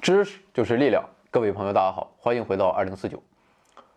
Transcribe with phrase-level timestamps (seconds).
[0.00, 3.20] 知识就是力量，各位朋友，大家好，欢迎回到二零四九。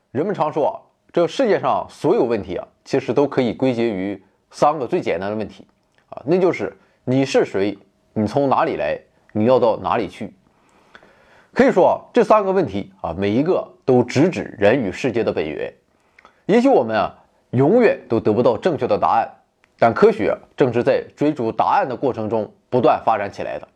[0.10, 0.74] 人们常说啊，
[1.14, 5.68] 这世界上所有问题啊，其实都可以归结于三个最简单的问题
[6.10, 7.78] 啊，那就是你是谁，
[8.14, 9.00] 你从哪里来，
[9.32, 10.34] 你要到哪里去。
[11.54, 15.72] 可以说啊，这三个问题啊，每一个都直指人与世界的本源。
[16.48, 17.16] 也许我们啊，
[17.52, 19.30] 永远都得不到正确的答案，
[19.78, 23.68] 但科学正是在追逐答案的过程中不断发展起来的，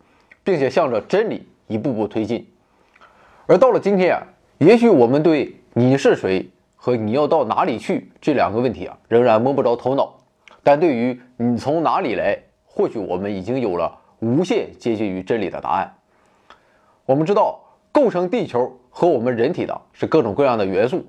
[0.44, 1.48] 并且向着真理。
[1.68, 2.48] 一步步推进，
[3.48, 4.22] 而到了今天啊，
[4.60, 10.18] 也许我们对你是谁和你要到哪里去这两个问题啊，仍然摸不着头脑。
[10.64, 15.96] 但对于你从哪里来，或许我们已经有了无限接近于真理的答案。
[17.06, 17.60] 我们知道，
[17.92, 21.06] 构成地球和我们人体的是各种各样的元素，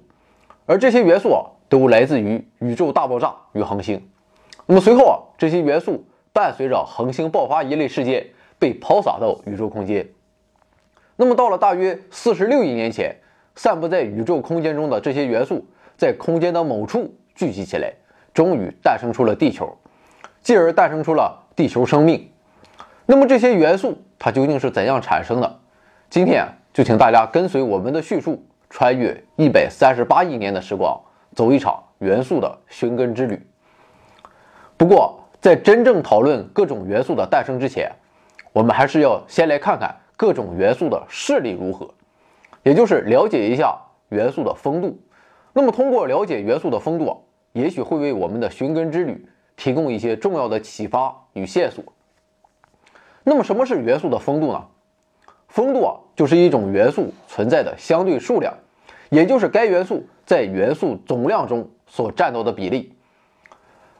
[0.66, 4.02] 而这些元素啊，都来自于宇宙大爆炸与恒星。
[4.66, 8.26] 那么随后啊，这些元素伴随着恒星爆发一类事件
[8.58, 10.06] 被抛洒到宇宙空间。
[11.16, 13.16] 那么，到了大约四十六亿年前，
[13.54, 17.90] 散布在宇宙空间中的这些元素，在空间的某处聚集起来，
[18.34, 19.74] 终于诞生出了地球，
[20.42, 22.30] 继而诞生出了地球生命。
[23.06, 25.58] 那么，这些元素它究竟是怎样产生的？
[26.10, 31.00] 今天就请大家跟随我们的叙述，穿越一百三十八亿年的时光，
[31.34, 33.40] 走一场元素的寻根之旅。
[34.76, 37.90] 不过，在真正讨论各种元素的诞生之前，
[38.52, 39.96] 我们还是要先来看看。
[40.16, 41.90] 各种元素的势力如何，
[42.62, 43.78] 也就是了解一下
[44.08, 44.98] 元素的风度。
[45.52, 51.84] 那么，通过了解元素的风度，也许会为我们的寻根之旅提供一些重要的启发与线索。
[53.24, 54.66] 那么，什么是元素的风度呢？
[55.48, 58.52] 风度啊，就是一种元素存在的相对数量，
[59.10, 62.94] 也就是该元素在元素总量中所占到的比例。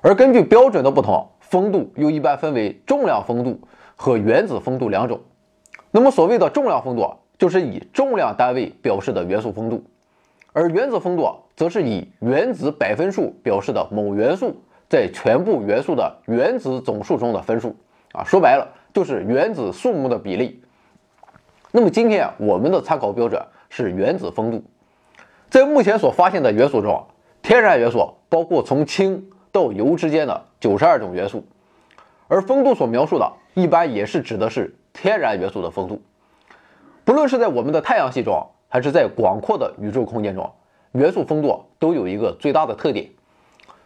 [0.01, 3.61] 而根据标准的不同，风度又一般分为重量风度
[3.97, 5.21] 和原子风度两种。
[5.97, 9.79] 那么，所谓的重量风度，就是以重量单位表示的元素风度；
[10.53, 14.55] 而原子风度，则是以原子百分数表示的某元素
[14.91, 17.75] 在全部元素的原子总数中的分数。
[18.13, 20.63] 啊，说白了，就是原子数目的比例。
[21.73, 24.63] 那么，今天我们的参考标准是原子风度。
[25.49, 27.07] 在目前所发现的元素中，
[27.41, 31.43] 天然元素包括从氢到铀之间的九十二种元素，
[32.29, 34.77] 而风度所描述的，一般也是指的是。
[34.97, 36.01] 天然元素的风度，
[37.05, 40.51] 不论是在我们的太阳系中，还是在广阔的宇宙空间中，
[40.93, 43.11] 元素风度都有一个最大的特点，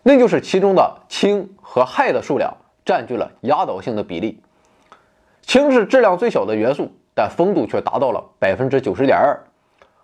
[0.04, 4.40] 那就是其中的氢和氦的数量占据了压倒性的比例。
[5.42, 9.34] 氢是质量最小的元素，但风度却达到了百分之九十点二；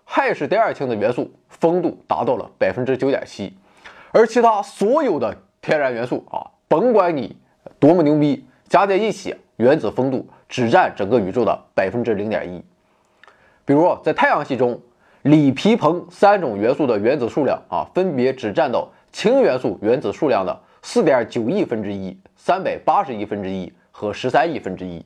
[0.05, 3.57] 氦是第二轻的元素，风度达到了百分之九点七。
[4.11, 7.37] 而其他所有的天然元素啊，甭管你
[7.79, 10.27] 多么牛逼，加在一起，原子风度。
[10.49, 12.63] 只占整个宇宙的百分之零点一。
[13.65, 14.79] 比如在太阳系中，
[15.23, 25.05] 锂、铍、硼三种元素的原子数量啊，分别只占到氢元素原子数量的四点九亿分之一、三百八十亿分之一和十三亿分之一。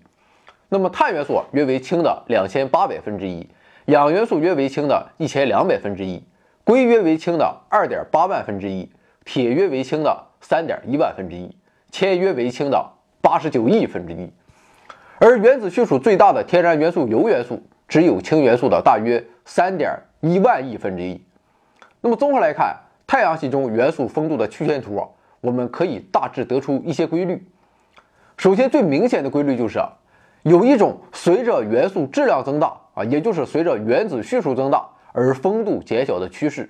[0.69, 3.49] 那么碳元素约为氢的两千八百分之一，
[3.85, 6.23] 氧元素约为氢的一千两百分之一，
[6.63, 8.91] 硅约为氢的二点八万分之一，
[9.25, 11.55] 铁约为氢的三点一万分之一，
[11.89, 12.91] 铅约为氢的
[13.21, 14.31] 八十九亿分之一。
[15.23, 21.23] 而原子序数最大的天然元素铀元素，只有氢元素的大约三点一万亿分之一。
[22.01, 25.07] 那么综合来看，太阳系中元素风度的曲线图啊，
[25.39, 27.45] 我们可以大致得出一些规律。
[28.35, 29.91] 首先，最明显的规律就是啊，
[30.41, 36.67] 有一种随着元素质量增大啊，也就是随着原子序数增大而风度减小的趋势。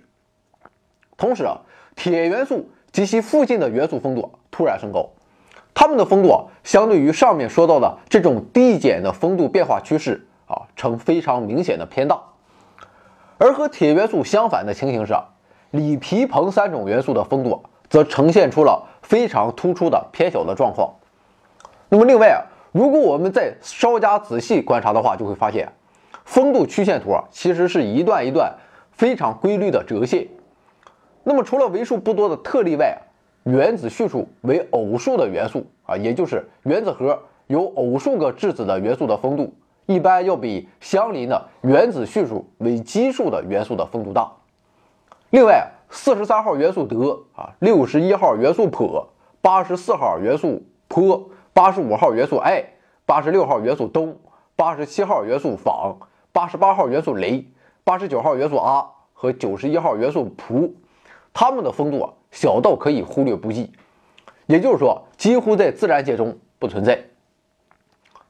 [1.15, 1.61] 同时啊，
[1.95, 5.09] 铁元素及其附近的元素风度突然升高。
[5.73, 12.21] 它们的风度啊，相对于上面说到的这种递减的风度变化趋势啊，呈非常明显的偏大。
[13.37, 15.15] 而和铁元素相反的情形是，
[15.71, 20.93] 锂、铍、硼三种元素的风度则呈现出了非常突出的偏小的状况。
[21.89, 25.71] 那么另外啊，如果我们再稍加仔细观察的话，就会发现，
[26.23, 28.53] 风度曲线图啊，其实是一段一段
[28.91, 30.27] 非常规律的折线。
[31.23, 32.97] 那么除了为数不多的特例外，
[33.43, 39.53] 原子序数为偶数的元素啊，也就是原子核有偶数个质子的元素的风度，
[39.87, 44.31] 一般要比相邻的原子序数为奇数的元素的风度大。
[45.31, 49.07] 另外，四十三号元素德啊，六十一号元素钋，
[49.41, 52.63] 八十四号元素钋，八十五号元素氦，
[53.05, 54.15] 八十六号元素氡，
[54.55, 55.95] 八十七号元素枋，
[56.31, 57.45] 八十八号元素镭，
[57.83, 60.71] 八十九号元素阿和九十一号元素钋，
[61.33, 62.13] 它们的风度啊。
[62.31, 63.71] 小到可以忽略不计，
[64.47, 66.99] 也就是说，几乎在自然界中不存在。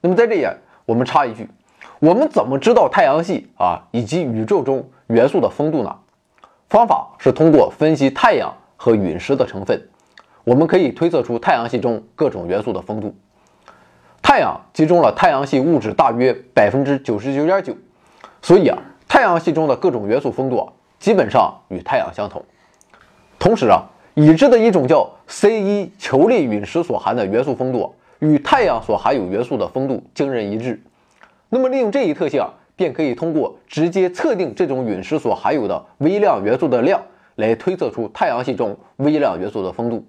[0.02, 0.48] 那么在这里，
[0.86, 1.48] 我们插一句，
[2.00, 5.96] 我们怎么知道太阳系啊以及宇宙中元素的丰度呢？
[6.68, 9.90] 方法是通过分析太阳和陨石的成分，
[10.44, 13.16] 我们可以推测出太阳系中各种元素的丰度。
[14.22, 17.76] 太阳集中了太阳系物质大约百分之九十九点九，
[18.42, 18.78] 所以啊，
[19.08, 22.44] 太阳系中的各种元素丰度啊，基本上与太阳相同。
[23.42, 30.80] 同时啊，已知的一种叫 C1 球粒陨石所含的元素丰度，与太阳所含有元素的丰度惊人一致。
[31.50, 37.02] 那么，利用这一特性啊，便可以通过直接测定这种陨石所含有的微量元素的量，
[37.38, 40.06] 来推测出太阳系中微量元素的丰度。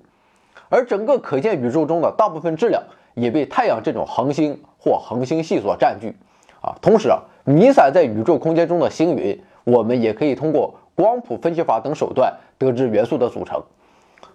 [0.68, 2.82] 而整个可见宇宙中的大部分质量。
[3.14, 6.16] 也被太阳这种恒星或恒星系所占据，
[6.62, 13.62] 啊，同时啊，弥散在宇宙空间中的星云，我们也可以通过光谱分析法等手段得知元素的组成。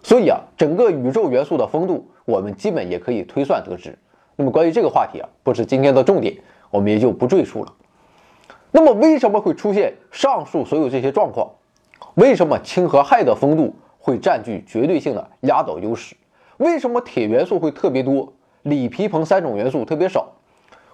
[0.03, 3.97] 所以啊，整个宇宙元素的丰度，我们基本也可以推算得知。
[4.35, 6.35] 那么关于这个话题啊，不是今天的重点，
[6.69, 7.73] 我们也就不赘述了。
[8.71, 11.49] 那么为什么会出现上述所有这些状况？
[12.15, 16.15] 为什么氢和氦的丰度会占据绝对性的压倒优势？
[16.57, 18.33] 为什么铁元素会特别多？
[18.63, 20.27] 锂、铍、硼三种元素特别少，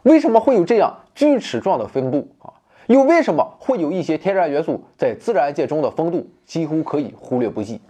[0.04, 2.54] 为什么会有这样锯齿状的分布啊？
[2.88, 7.82] 又为什么会有一些天然元素在自然界中的丰度几乎可以忽略不计？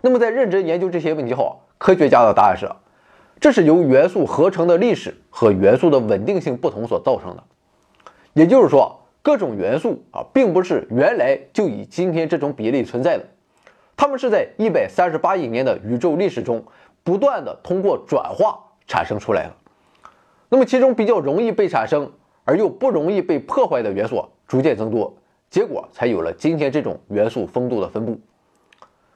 [0.00, 2.68] 那么在认真研究这些问题后，科学家的答案是：
[3.40, 7.42] 这是由元素合成的历史和元素的稳定性不同所造成的。
[8.32, 13.24] 也就是说，各种元素啊，并不是原来就以今天这种比例存在的，
[13.96, 16.64] 它们是在一百三十八亿年的宇宙历史中。
[17.06, 19.52] 不断的通过转化产生出来的，
[20.48, 22.10] 那么其中比较容易被产生
[22.44, 25.14] 而又不容易被破坏的元素逐渐增多，
[25.50, 28.18] 结果才有了今天这种元素丰度的分布。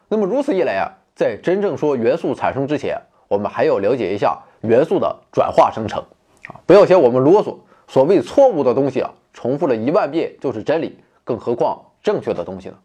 [0.08, 2.98] 那么如此一来啊，在真正说元素产生之前，
[3.28, 6.02] 我们还要了解一下元素的转化生成
[6.48, 6.56] 啊！
[6.64, 12.76] 不要嫌我们啰嗦，所谓错误的东西啊，重复了一万遍就是真理，更何况正确的东西呢？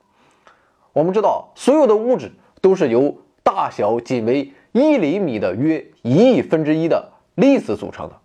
[0.92, 2.31] 我们知道，所有的物质
[2.62, 8.16] 都是由大小仅为一厘米的约一亿分之一的粒子组成的，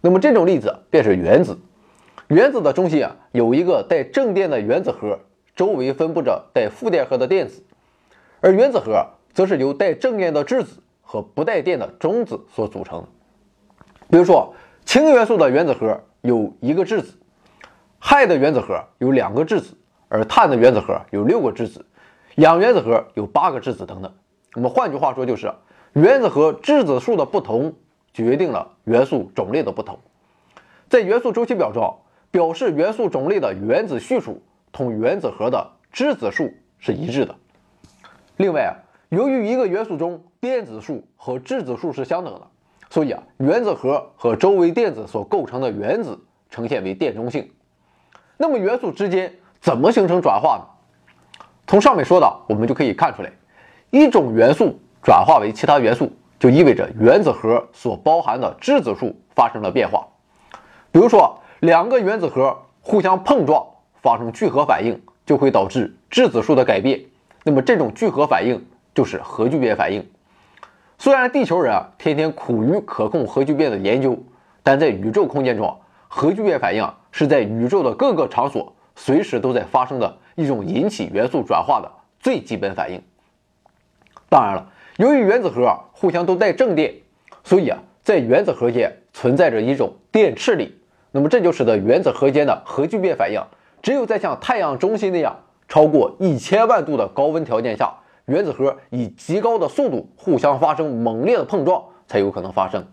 [0.00, 1.58] 那么这种粒子便是原子。
[2.28, 5.20] 原子的中心啊有一个带正电的原子核，
[5.54, 7.62] 周围分布着带负电荷的电子，
[8.40, 13.06] 而原子核则是由带正电的质子和不带电的中子所组成。
[14.10, 17.14] 比如说，氢元素的原子核有一个质子，
[18.00, 19.76] 氦的原子核有两个质子，
[20.08, 21.86] 而碳的原子核有六个质子，
[22.36, 24.12] 氧原子核有八个质子等等。
[24.54, 25.52] 那么换句话说就是。
[25.92, 27.72] 原子核质子数的不同
[28.12, 29.98] 决定了元素种类的不同。
[30.90, 32.00] 在元素周期表中，
[32.30, 34.42] 表示元素种类的原子序数
[34.72, 37.34] 同原子核的质子数是一致的。
[38.36, 38.72] 另外啊，
[39.08, 42.46] 由于一个元素中电子数和质子数是相等的，
[42.90, 46.18] 所以啊，原子核和周围电子所构成的原子
[46.50, 47.50] 呈现为电中性。
[48.36, 50.64] 那么元素之间怎么形成转化呢？
[51.66, 53.32] 从上面说的，我们就可以看出来，
[53.90, 54.78] 一种元素。
[55.02, 60.04] 转化为其他元素，就意味着原子核所包含的质子数发生了变化。
[60.90, 63.66] 比如说，两个原子核互相碰撞，
[64.00, 67.00] 发生聚合反应，就会导致质子数的改变。
[67.42, 70.08] 那么，这种聚合反应就是核聚变反应。
[70.96, 74.16] 虽然地球人啊天天苦于可控核聚变的研究，
[74.62, 83.02] 但在宇宙空间中，核聚变反应是在宇宙的各个场所随时都在发生的一种引起元素转化的最基本反应。
[84.28, 84.70] 当然了。
[84.98, 86.94] 由于原子核互相都带正电，
[87.42, 90.78] 所以啊，在原子核间存在着一种电斥力。
[91.16, 93.42] 那么这就使得原子核间的核聚变反应，
[93.80, 95.34] 只有在像太阳中心那样
[95.66, 97.90] 超过一千万度的高温条件下，
[98.26, 102.86] 原子核以极高的速度互相发生猛烈的碰撞才有可能发生。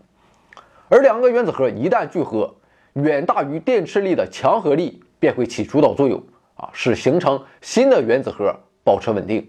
[0.88, 2.54] 而两个原子核一旦聚合，
[2.94, 6.22] 远大于电斥力的强合力便会起主导作用
[6.56, 9.46] 啊，使形成新的原子核保持稳定。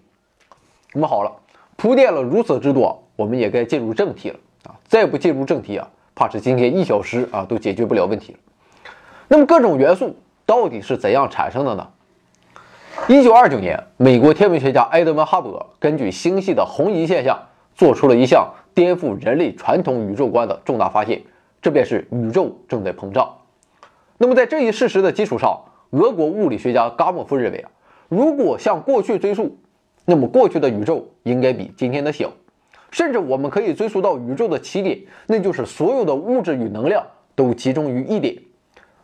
[0.92, 1.32] 那么好了。
[1.78, 4.76] 铺垫了如此之多，我们也该进入正题了啊！
[4.86, 8.40] 再不进入正题啊，怕是今天一小时啊都解决不了问题了。
[9.28, 10.16] 那么各种元素
[10.46, 11.88] 到底是怎样产生的呢？
[13.08, 17.38] 一九二九年，美国天文学家埃德温·哈勃根据星系的红移现象，
[17.76, 21.22] 做出了一项颠覆人类传统宇宙观的重大发现，
[21.62, 23.30] 这便是宇宙正在膨胀。
[24.18, 27.72] 那么在这一事实的基础上，俄国物理学家伽莫夫认为啊，
[28.08, 29.58] 如果向过去追溯，
[30.06, 32.32] 那么过去的宇宙应该比今天的小，
[32.92, 37.06] 甚至我们可以追溯到宇宙的起点，那就是所有的物质与能量
[37.36, 38.36] 都集中于一点。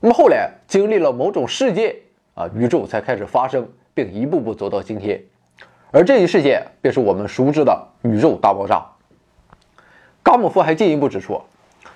[0.03, 1.95] 那么后来经历了某种事件
[2.33, 5.23] 啊，宇宙才开始发生，并一步步走到今天。
[5.91, 8.83] 而这一事件便是我们熟知的宇宙大爆炸。
[10.23, 11.39] 伽莫夫还进一步指出，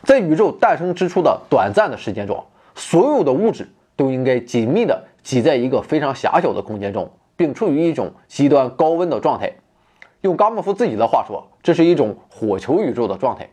[0.03, 2.45] 在宇宙诞生之初的短暂的时间中，
[2.75, 9.51] 所有的物质都应该紧密的挤在一个非常狭小的空间中，并处于一种极端高温的状态。
[10.21, 13.49] 用伽莫夫自己的话说，这是一种火球宇宙的状态。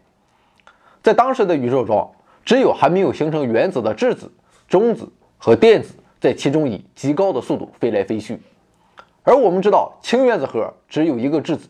[1.03, 2.13] 在当时的宇宙中，
[2.45, 4.33] 只有还没有形成原子的质子、
[4.73, 8.41] 中子和电子在其中以极高的速度飞来飞去。
[9.23, 11.69] 而我们知道，氢原子核只有一个质子，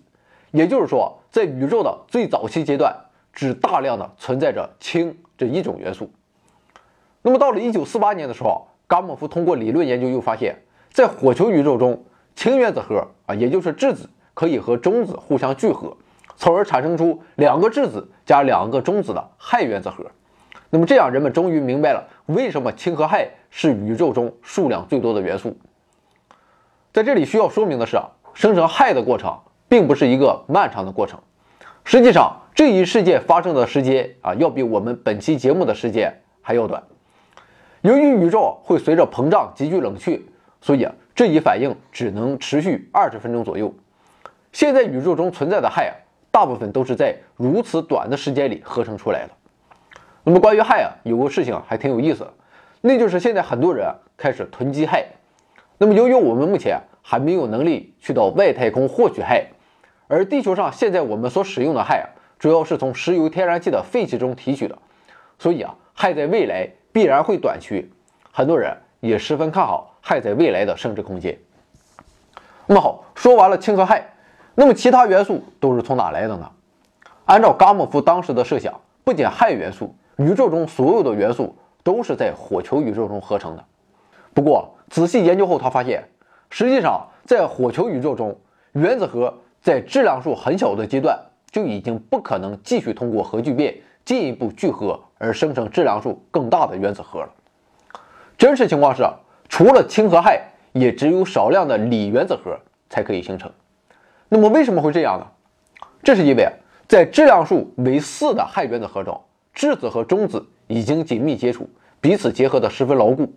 [0.52, 2.94] 也就是说，在宇宙的最早期阶段，
[3.32, 6.12] 只大量的存在着氢这一种元素。
[7.22, 12.04] 那么到了1948年的时候，伽马夫通过理论研究又发现，在火球宇宙中，
[12.36, 15.96] 氢原子核啊，也就是质子，可以和中子互相聚合，
[16.36, 20.06] 从而产生出两个质子加两个中子的氦原子核。
[20.70, 25.56] 那么这样，人们终于明白了为什么氢和氦是宇宙中数量最多的元素。
[26.92, 31.18] 在这里需要说明的是啊，生成氦的过程并不是一个漫长的过程。
[31.84, 36.82] 实际上，这一事件发生的时间啊，要比我们本期节目的时间还要短。
[37.80, 40.20] 由于宇宙会随着膨胀急剧冷却，
[40.60, 43.74] 所以啊，这一反应只能持续二十分钟左右。
[44.52, 45.96] 现在宇宙中存在的氦啊，
[46.30, 49.32] 大部分都是在如此短的时间里合成出来的。
[50.24, 52.28] 那么关于氦啊，有个事情还挺有意思，
[52.80, 55.04] 那就是现在很多人开始囤积氦。
[55.78, 59.46] 那么，由于我们目前还没有能力去到外太空获取氦，
[60.06, 64.78] 而地球上现在我们所使用的氦啊，主要是从石油天然气的废气中提取的，
[65.40, 67.84] 所以啊，氦在未来必然会短缺。
[68.30, 71.36] 很多人也十分看好氦在未来的升值空间。
[72.66, 74.00] 那么好，说完了氢和氦，
[74.54, 76.48] 那么其他元素都是从哪来的呢？
[77.24, 83.64] 按照伽马夫当时的设想，不仅氦元素，宇宙中所有的元素都是在火球宇宙中合成的。
[84.34, 86.08] 不过，仔细研究后，他发现，
[86.50, 88.38] 实际上在火球宇宙中，
[88.72, 91.18] 原子核在质量数很小的阶段
[91.50, 93.74] 就已经不可能继续通过核聚变
[94.04, 97.28] 进一步聚合而生成质量数更大的原子核了。
[98.38, 99.04] 真实情况是，
[99.48, 100.40] 除了氢和氦，
[100.72, 103.52] 也只有少量的锂原子核才可以形成。
[104.28, 105.26] 那么为什么会这样呢？
[106.02, 106.48] 这是因为
[106.88, 109.20] 在质量数为四的氦原子核中，
[109.52, 111.68] 质子和中子已经紧密接触，
[112.00, 113.32] 彼此结合得十分牢固。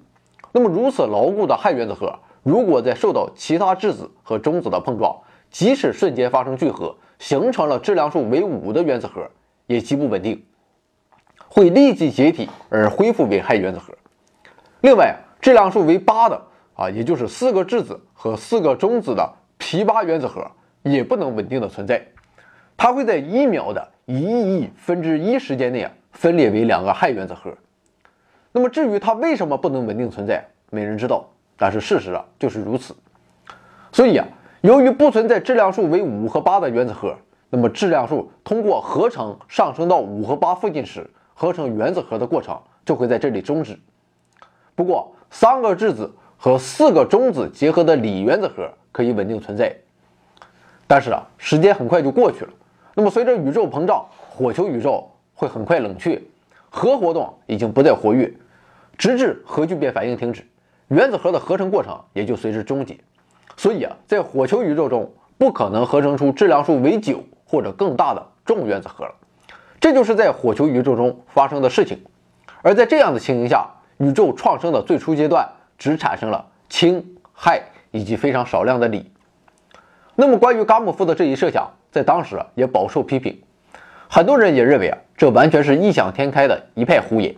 [0.52, 5.14] 那么，如此牢固的氦原子核，如果在受到其他质子和中子的碰撞，
[5.52, 9.30] 即使瞬间发生聚合，形成了质量数为五的原子核，
[9.68, 10.46] 也极不稳定，
[11.50, 13.94] 会立即解体而恢复为氦原子核。
[14.82, 16.42] 另外，质量数为八的
[16.76, 20.50] 啊，也就是四个质子和四个中子的 p 八原子核，
[20.84, 22.06] 也不能稳定的存在，
[22.78, 27.54] 它会在一秒的一亿分之一时间内啊，分裂为两个氦原子核。
[28.52, 31.30] 那么至于它为什么不能稳定存在，没人知道。
[31.58, 32.96] 但是事实啊就是如此。
[33.92, 34.28] 所以啊，
[34.62, 37.16] 由于不存在质量数为五和八的原子核，
[37.50, 43.80] 那么质量数通过合成上升到五和八附近时，合成原子核的过程就会在这里终止。
[44.74, 49.74] 不过，三个质子和四个中子结合的锂原子核可以稳定存在。
[50.88, 52.52] 但是啊，时间很快就过去了。
[52.94, 56.20] 那么随着宇宙膨胀，火球宇宙会很快冷却，
[56.72, 58.34] 核活动已经不再活跃。
[58.98, 60.48] 直至核聚变反应停止，
[60.88, 62.98] 原子核的合成过程也就随之终结。
[63.58, 69.14] 所以啊，在火球宇宙中不可能合成出质量数为九或者更大的重原子核了。
[69.82, 72.06] 这就是在火球宇宙中发生的事情。
[72.62, 77.62] 而在这样的情形下，宇宙创生的最初阶段只产生了氢、氦
[77.92, 79.12] 以及非常少量的锂。
[80.16, 83.42] 那么，关于伽莫夫的这一设想，在当时也饱受批评。
[84.08, 87.36] 很多人也认为啊，这完全是异想天开的一派胡言。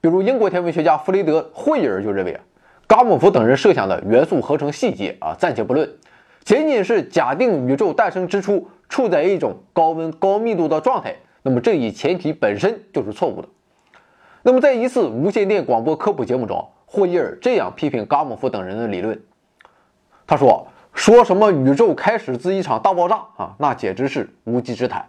[0.00, 2.40] 比如，英国天文学家弗雷德·惠尔就认为啊，
[2.88, 5.88] 伽马夫等人设想的元素合成细节啊，暂且不论，
[6.42, 13.48] 仅仅是假定宇宙诞生之初处在一种高温高密度的状态，那么这一前提本身就是错误的。
[14.42, 19.20] 那么，在一次无线电广播科普节目中，霍伊尔这样批评伽马夫等人的理论，
[20.26, 25.06] 他说：“说什么宇宙开始自一场大爆炸啊，那简直是无稽之谈。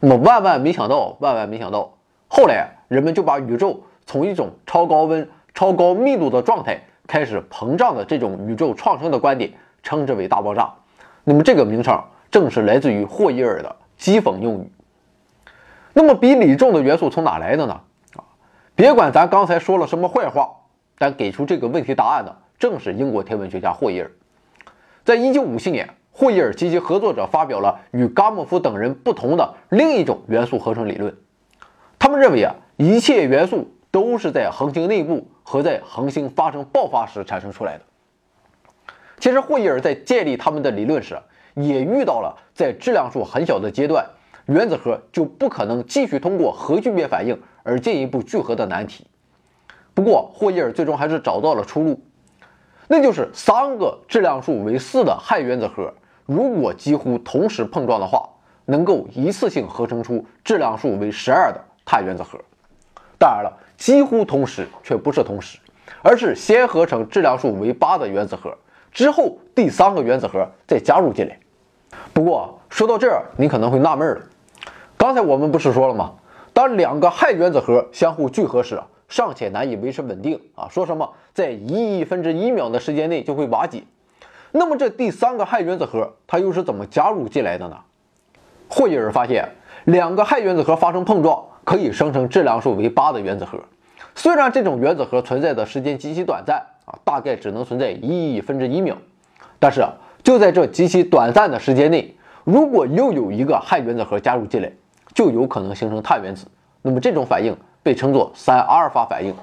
[0.00, 1.94] 那么，万万没想到，万万没想到，
[2.28, 9.52] 后来人们就把宇宙。”从一种超高温、超高密度的状态开始膨胀的这种宇宙创生的观点，
[9.82, 10.72] 称之为大爆炸。
[11.24, 14.72] 那么这个名称正是来自于霍伊尔的讥讽用语。
[15.92, 17.82] 那么比锂重的元素从哪来的呢？
[18.16, 18.24] 啊，
[18.74, 20.52] 别管咱刚才说了什么坏话，
[20.96, 24.10] 但给出这个问题答案的正是英国天文学家霍伊尔。
[25.04, 25.86] 在一九五七年，
[26.18, 31.16] 霍伊尔及其合作者发表了与伽莫夫等人不同的另一种元素合成理论。
[31.98, 33.72] 他们认为啊，一切元素。
[33.90, 37.84] 都是在恒星内部和在恒星发生爆发时产生出来的。
[39.18, 41.18] 其实霍伊尔在建立他们的理论时，
[41.54, 44.06] 也遇到了在质量数很小的阶段，
[44.44, 49.06] 原子核就不可能继续通过核聚变反应而进一步聚合的难题。
[49.94, 51.98] 不过霍伊尔最终还是找到了出路，
[52.88, 55.94] 那就是三个质量数为四的氦原子核，
[56.28, 58.28] 如果几乎同时碰撞的话，
[58.66, 62.38] 能够一次性合成出质量数为十二的碳原子核。
[63.18, 65.58] 当然了，几乎同时却不是同时，
[66.02, 68.54] 而是先合成质量数为八的原子核，
[68.92, 71.38] 之后第三个原子核再加入进来。
[72.12, 74.20] 不过说到这儿，你可能会纳闷了，
[74.98, 76.12] 刚才我们不是说了吗？
[76.52, 80.68] 当两个氦原子核相互聚合时，尚且难以维持稳定啊！
[80.68, 83.84] 说什么在一亿分之一秒的时间内就会瓦解？
[84.52, 87.76] 那么这第三个氦原子核它又是怎么加入进来的呢？
[88.68, 89.48] 霍伊尔发现，
[89.84, 93.58] 两个氦原子核发生碰撞，可以生成质量数为八的原子核。
[94.14, 98.96] 虽然这种原子核存在的时间极其短暂啊，大概只能存在一亿分之一秒，
[99.58, 104.70] 但是啊，就在这极其短暂的时间内，如果又有一个氦原子核加入进来，
[105.14, 106.46] 就有可能形成碳原子。
[106.82, 107.56] 那么这种反应。
[107.80, 109.34] 被称作三阿尔法反应，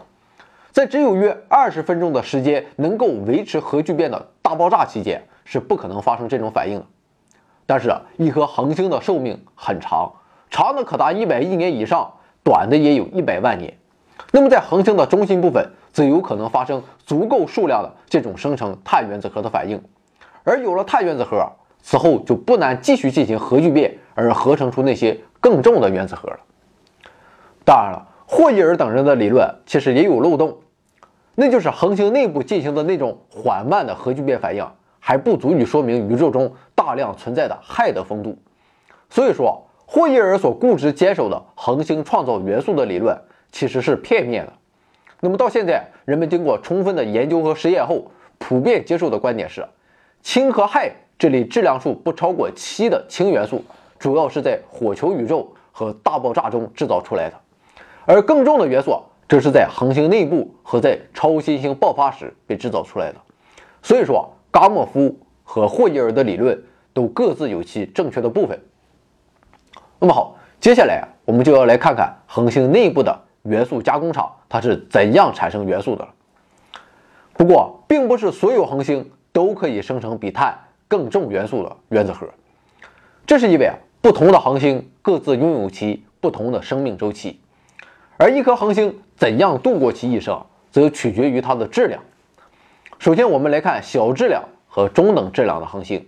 [0.75, 6.85] 在只有约二十分钟的时间能够维持核聚变的大爆炸期间，是不可能发生这种反应的。
[7.65, 10.11] 但是，一颗恒星的寿命很长，
[10.49, 12.11] 长的可达一百亿年以上，
[12.43, 13.77] 短的也有一百万年。
[14.33, 19.81] 那么在恒星的中心部分，则有可能发生足够数量的这种生成碳原子核的反应。
[20.43, 21.49] 而有了碳原子核，
[21.81, 26.39] 此后就不难继续进行核聚变，而合成出那些更重的原子核了。
[27.63, 28.09] 当然了。
[28.27, 30.57] 霍伊尔等人的理论其实也有漏洞，
[31.35, 34.65] 那就是恒星内部进行的那种缓慢的核聚变反应
[34.99, 38.37] 还不足以说明宇宙中大量存在的氦的丰度。
[39.09, 43.15] 所以说，霍伊尔所固执坚守的恒星创造元素的理论
[43.51, 44.53] 其实是片面的。
[45.19, 49.65] 那么到现在，人们经过充分的研究和实验后，普遍接受的观点是，
[50.21, 53.63] 氢和氦这类质量数不超过七的氢元素，
[53.99, 57.35] 主要是在火球宇宙和大爆炸中制造出来的。
[58.05, 63.17] 而更重的元素，这是在恒星内部和在超新星爆发时被制造出来的。
[63.81, 66.61] 所以说，伽莫夫和霍伊尔的理论
[66.93, 68.59] 都各自有其正确的部分。
[69.99, 76.07] 那么好，接下来我们就要来看看恒星内部的元素加工厂它是怎样产生元素的。
[77.33, 80.57] 不过，并不是所有恒星都可以生成比碳
[80.87, 82.27] 更重元素的原子核，
[83.25, 87.39] 这是因为啊，不同的恒星各自拥有其不同的生命周期。
[88.17, 92.01] 而一颗恒星怎样度过其一生，则取决于它的质量。
[92.97, 96.07] 首先，我们来看小质量和中等质量的恒星。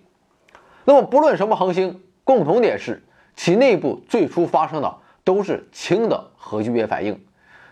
[0.86, 3.04] 那么，不论什么恒星，共同点是
[3.36, 7.22] 其内部最初发生的都是氢的核聚变反应。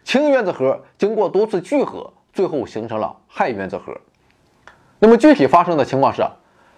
[0.03, 3.95] 氢原子核经过多次聚合，最后形成了氦原子核。
[4.99, 6.23] 那么，具体发生的情况是，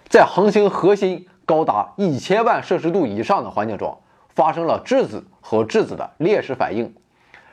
[0.08, 6.94] 在恒星核心高达一千万摄氏度以上的环境中，发生了质子和质子的裂式反应。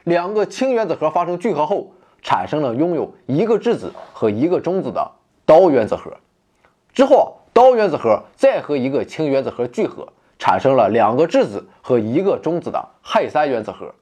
[0.06, 1.92] 两个氢原子核发生聚合后，
[2.22, 5.12] 产生了拥有一个质子和一个中子的
[5.48, 6.14] 氘原子核。
[6.94, 13.96] 之后，氘原子核再和一个氢原子核聚合，产生了两个质子和一个中子的氦三原子核。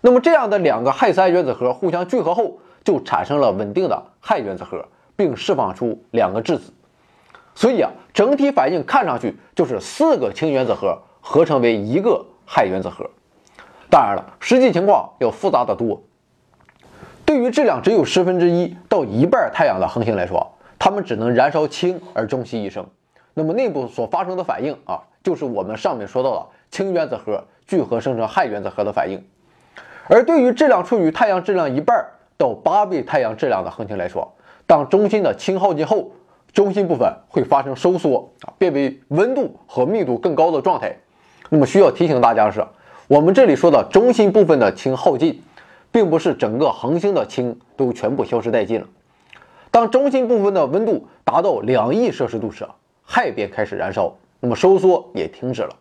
[0.00, 6.72] 那么，这样的两个氦三原子核互相聚合后，就产生了稳定的氦原子核，并释放出两个质子。
[7.54, 13.08] 所以啊，整体反应看上去就是四个氢原子核合成为一个氦原子核。
[13.88, 16.02] 当然了，实际情况要复杂得多。
[17.24, 22.86] 对于质量只有十分之一到一半太阳的恒星来说，它们只能燃烧氢而终其一生。
[23.34, 29.24] 那么内部所发生的反应啊，就是我们上面说到的氢原子核聚合生成氦原子核的反应。
[30.08, 32.04] 而对于质量处于太阳质量一半
[32.36, 34.34] 到八倍太阳质量的恒星来说，
[34.66, 36.10] 当中心的氢耗尽后，
[36.52, 40.96] 中心部分会发生收缩啊，变为温度和密度更高的状态。
[41.50, 42.64] 那么需要提醒大家的是。
[43.08, 45.40] 我们这里说的中心部分的氢耗尽，
[45.92, 48.86] 并不是整个恒星的氢都全部消失殆尽了。
[49.70, 52.66] 当中心部分的温度达到两亿摄氏度时，
[53.06, 55.76] 氦便开始燃烧，那么收缩也停止了，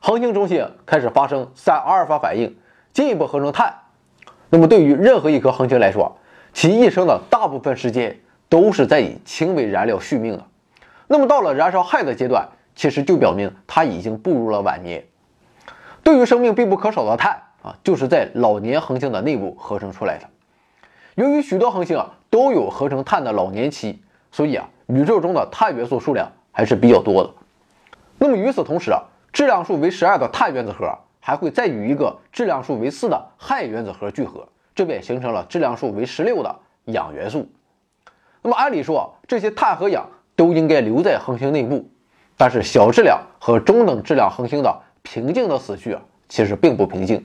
[0.00, 2.56] 恒星中心开始发生三阿尔法反应，
[2.94, 3.74] 进一步合成碳。
[4.48, 6.16] 那么对于任何一颗恒星来说，
[6.54, 10.44] 其一生的大部分时间都是在以氢为燃料续命的。
[11.08, 15.04] 那么到了燃烧氦的阶段，其实就表明它已经步入了晚年。
[16.04, 20.28] 对于生命必不可少的碳啊，就是在老年恒星的内部合成出来的。
[21.14, 27.30] 由于许多恒星啊都有合成碳的老年期，所以啊宇宙中的碳元素数量还是比较多的。
[28.18, 30.86] 那么与此同时啊，质量数为十二的碳原子核
[31.20, 37.48] 还会再与一个质量数为四的氦原子核聚合，这便形成了质量数为十六的氧元素。
[38.42, 41.88] 那么按理说啊这些碳和氧都应该留在恒星内部，
[42.36, 47.22] 但是小质量和中等质量恒星的平静的死去啊，其实并不平静。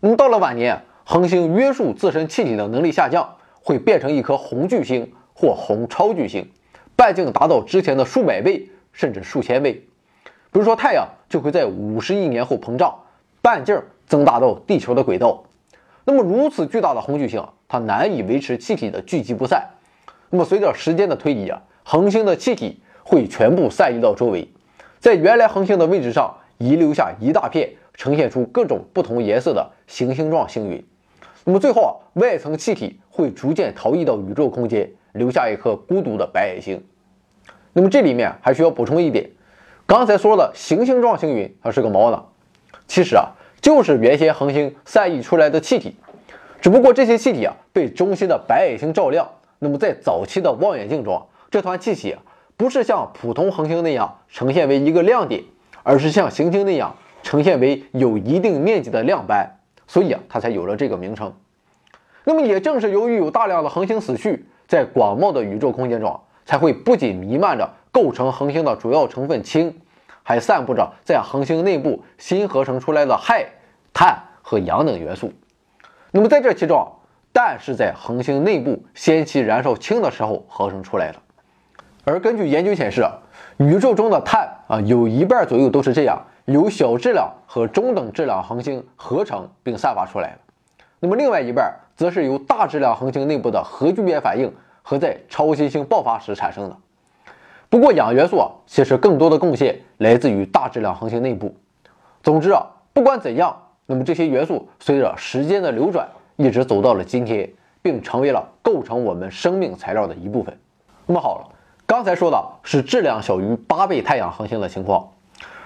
[0.00, 6.50] 那么到了晚年，恒星约束自身气体的能力下降，会变成一颗红巨星或红超巨星，
[6.96, 9.84] 半径达到之前的数百倍甚至数千倍。
[10.52, 12.94] 比如说太阳就会在五十亿年后膨胀，
[13.42, 15.44] 半径增大到地球的轨道。
[16.04, 19.68] 那么如此巨大的红巨星，它难以维持气体的聚集不散。
[20.30, 24.48] 那么随着时间的推移啊，恒星的气体会全部散逸到周围，
[24.98, 30.84] 在原来恒星的位置上遗留下一大片，呈现出各种不同颜色的行星状星云。
[31.44, 36.80] 那么最后啊，外层气体会逐渐逃逸到宇宙空间，留下一颗孤独的白矮星。
[37.72, 39.28] 那么这里面还需要补充一点，
[39.86, 42.22] 刚才说的行星状星云它是个毛呢？
[42.86, 45.96] 其实啊，就是原先恒星散逸出来的气体，
[46.60, 49.28] 只不过这些气体啊被中心的白矮星照亮。
[49.58, 52.14] 那么在早期的望远镜中，这团气体
[52.56, 55.42] 不是像普通恒星那样呈现为一个亮点，
[55.82, 61.34] 而是像行星那样呈现为有一定面积的亮斑，所以啊，它才有了这个名称。
[62.24, 69.80] 那么也正是由于有大量的恒星死去，在广袤的宇宙空间中，才会不仅弥漫着构成恒星的主要成分氢，
[70.22, 73.46] 还散布着在恒星内部新合成出来的氦、
[73.92, 75.32] 碳和氧等元素。
[76.12, 76.92] 那么在这其中，
[77.32, 81.18] 氮是在恒星内部先期燃烧氢的时候合成出来的，
[82.04, 83.04] 而根据研究显示，
[83.58, 90.38] 宇宙中的碳啊有一半左右都是这样由小质量和中等质量恒星合成并散发出来的，
[91.00, 96.76] 那么另外一半则是由大质量恒星内部的核聚变反应和在超新星爆发时产生的。
[97.68, 101.54] 不过氧元素啊其实更多的贡献来自于大质量恒星内部。
[102.22, 106.08] 总之啊，不管怎样，那么这些元素随着时间的流转。
[106.36, 107.48] 一直走到了今天，
[107.82, 110.58] 并成为了构成我们生命材料的一部分。
[111.06, 111.51] 那么好了，
[111.92, 115.10] 刚才说的是质量小于八倍太阳恒星的情况，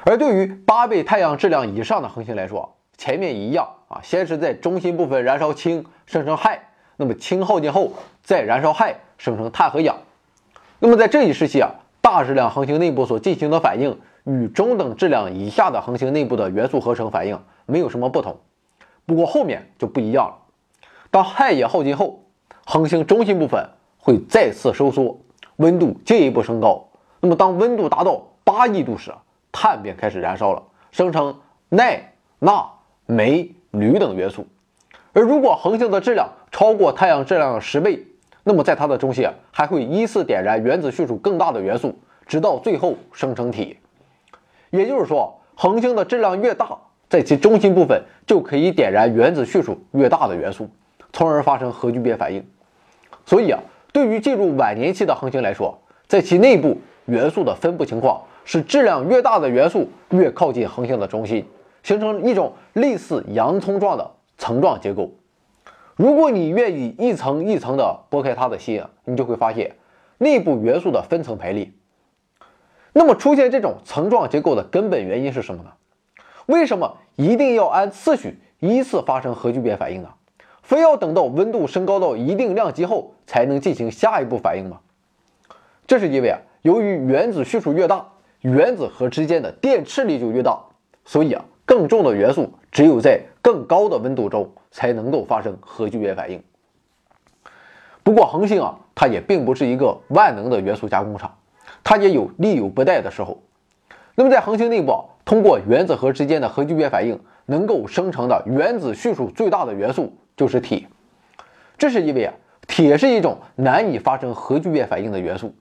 [0.04, 6.58] 而对于八倍太阳质量以上的恒星来说，前面一样啊，先是在中心部分燃烧氢生成氦，
[6.96, 7.92] 那么氢耗尽后
[8.24, 9.98] 再燃烧氦生成碳和氧。
[10.80, 18.36] 那么在这一时期啊，大质量恒星内部所进行的反应与中等质量以下的恒星内部的元素合成反应没有什么不同。
[19.06, 20.34] 不过后面就不一样了。
[21.12, 22.24] 当氦也耗尽后，
[22.64, 25.20] 恒星中心部分会再次收缩，
[25.56, 26.88] 温度进一步升高。
[27.20, 29.12] 那么，当温度达到八亿度时，
[29.50, 31.40] 碳便开始燃烧了，生成
[31.70, 32.70] 氖、钠、
[33.06, 34.46] 镁、铝等元素。
[35.12, 38.06] 而如果恒星的质量超过太阳质量的十倍，
[38.44, 43.76] 那么在它的中心还会依次点燃原子序数更大的元素，直到最后生成铁。
[44.70, 50.68] 也就是说，恒星的质量越大，在其中心部分就可以点燃原子序数越大的元素。
[51.12, 52.46] 从而发生核聚变反应。
[53.24, 53.58] 所以啊，
[53.96, 61.42] 对于进入晚年期的恒星来说，在其内部元素的分布情况是质量越大的元素越靠近恒星的中心，
[61.82, 65.14] 形成一种类似洋葱状的层状结构。
[65.94, 69.74] 如果你愿意一层一层的剥开它的心，你就会发现
[70.18, 71.72] 内部元素的分层排列。
[72.92, 75.70] 那么出现这种层状结构的根本原因是什么呢？
[76.44, 80.10] 为什么一定要按次序依次发生核聚变反应呢？
[80.66, 84.80] 非要等到温度升高到一定量级后才能进行下一步反应吗？
[85.86, 88.04] 这是因为啊，由于原子序数越大，
[88.40, 90.58] 原子核之间的电斥力就越大，
[91.04, 96.42] 所以啊，更重的元素只有在更高的温度中才能够发生核聚变反应。
[98.02, 101.32] 不过恒星啊，它也并不是一个万能的元素加工厂，
[101.84, 103.40] 它也有力有不逮的时候。
[104.16, 104.92] 那么在恒星内部，
[105.24, 110.12] 通过原子核之间的核聚变反应，能够生成的原子序数最大的元素。
[110.36, 110.86] 就是铁，
[111.78, 112.34] 这是因为啊，
[112.68, 115.54] 铁是一种难以发生核聚变反应的元素，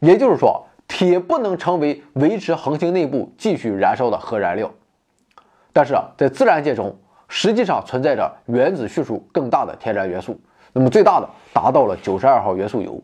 [0.00, 4.70] 也就是说，铁不能成为维持恒星内部继续燃烧的核燃料。
[5.72, 6.94] 但是啊，在自然界中，
[7.28, 10.38] 实际上存在着原子序数更大的天然元素，
[10.74, 13.02] 那么最大的达到了九十二号元素铀。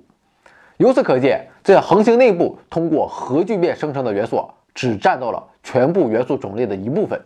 [0.77, 7.19] 由此可见，在恒星内部通过核聚变生成的元素啊只占到了全部元素种类的一部分，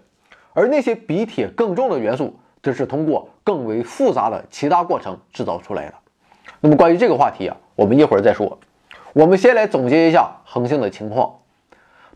[0.52, 2.38] 而那些比铁更重的元素。
[2.64, 5.94] 这是通过更为复杂的其他过程制造出来的。
[6.60, 8.58] 那么关于这个话题啊，我们一会儿再说。
[9.12, 11.30] 我们先来总结一下恒星的情况。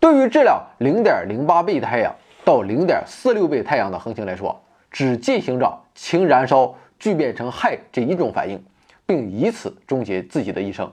[0.01, 2.15] 对于质量零点零八倍太阳
[2.47, 4.59] 到零点四六倍太阳的恒星来说，
[4.91, 8.65] 只进行着氢燃烧聚变成氦这一种反应，
[9.05, 10.91] 并以此终结自己的一生。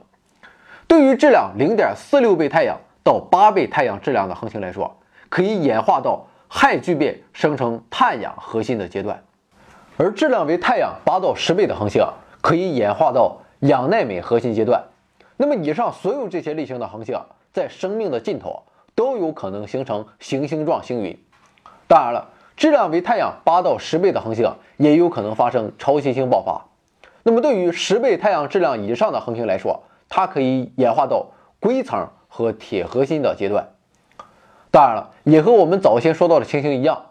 [0.86, 4.98] 对于质量零点四六倍太阳到八倍太阳质量的恒星来说，
[5.30, 9.18] 可以演化到氦聚变生成碳氧核心的阶段。
[9.97, 12.03] 而质量为太阳八到十倍的恒星，
[12.41, 14.84] 可以演化到氧氖镁核心阶段。
[15.38, 17.17] 那么以上所有这些类型的恒星，
[17.53, 21.17] 在生命的尽头都有可能形成行星状星云。
[21.88, 26.65] 当然了，质量为太阳八到十倍的恒星也有可能发生超新星爆发。
[27.23, 31.27] 那么对于十倍太阳质量以上的恒星来说，它可以演化到
[31.60, 33.69] 硅层和铁核心的阶段。
[34.71, 37.05] 当然了，也和我们早先说到的情形一样。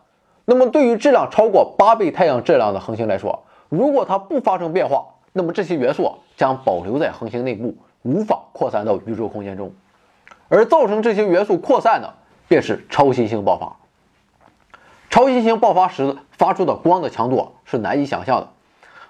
[0.45, 9.73] 那么对于质量超过八倍太阳质量的恒星来说，如果它不发生变化，那么这些元素将保留在恒星内部，无法扩散到宇宙空间中。
[10.49, 12.15] 而造成这些元素扩散的，
[12.47, 13.77] 便是超新星爆发。
[15.09, 18.49] 超新星爆发时发出的光的强度是难以想象的。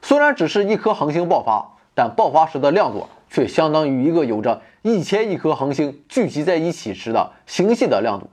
[0.02, 8.28] 虽然只是一颗恒星爆发，但爆发时的亮度却相当于一个有着一千亿颗恒星聚集在一起时的星系的亮度。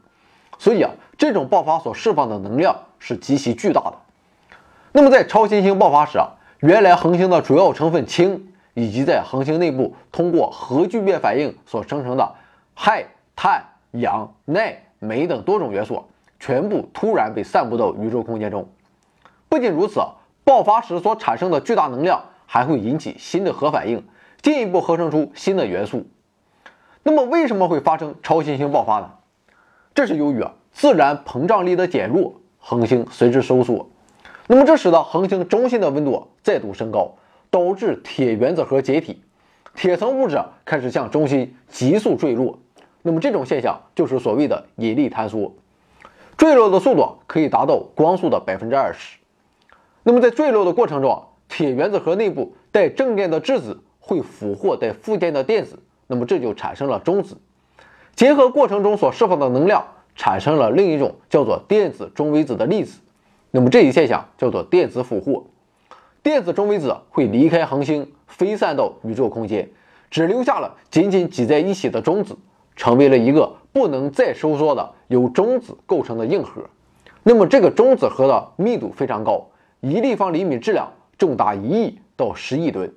[0.60, 3.94] 所以啊，这种爆发所释放的能量是极其巨大的。
[4.94, 12.36] 那么在超新星爆发时啊，原来恒星的主要成分氢，以及在恒星内部通过核聚变反应所生成的
[12.76, 16.06] 氦、碳、氧、氖、镁等多种元素，
[16.40, 18.70] 全部突然被散布到宇宙空间中。
[19.50, 20.00] 不仅如此。
[20.44, 24.04] 爆发时所产生的巨大能量还会引起新的核反应，
[24.42, 26.08] 进一步合成出新的元素。
[27.04, 29.12] 那么，为什么会发生超新星爆发呢？
[29.94, 33.90] 这是由于啊自然膨胀力的减弱，恒星随之收缩。
[34.48, 37.16] 那么，这使得恒星中心的温度再度升高，
[37.50, 39.22] 导致铁原子核解体，
[39.76, 42.60] 铁层物质开始向中心急速坠落。
[43.02, 45.54] 那么，这种现象就是所谓的引力坍缩，
[46.38, 49.18] 坠落的速度可以达到光速的百分之二十。
[50.04, 57.38] 那么在坠落的过程中，铁原子核内部带正电的质子会俘获带负电的电子，那么这就产生了中子。
[58.16, 63.00] 结合过程中所释放的能量，产生了另一种叫做电子中微子的粒子。
[63.52, 65.46] 那么这一现象叫做电子俘获。
[66.24, 69.70] 电子中微子会离开恒星，飞散到宇宙空间，
[70.10, 72.38] 只留下了紧紧挤在一起的中子，
[72.76, 76.62] 成为了一个不能再收缩的由中子构成的硬核。
[77.24, 79.48] 那么这个中子核的密度非常高。
[79.80, 82.94] 一立方厘米质量重达一亿到十亿吨，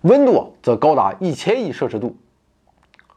[0.00, 2.16] 温度则高达一千亿摄氏度。